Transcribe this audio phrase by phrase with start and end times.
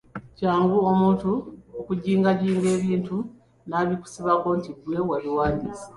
[0.37, 1.31] Kyangu omuntu
[1.79, 3.17] okujingajinga ebintu
[3.69, 5.87] n’abikusibako nti ggwe wabiwandiise.